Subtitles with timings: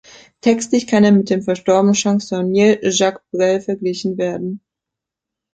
[0.41, 4.59] Textlich kann er mit dem verstorbenen Chansonnier Jacques Brel verglichen werden.